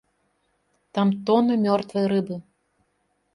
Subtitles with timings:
[0.97, 2.39] Там тоны мёртвай рыбы.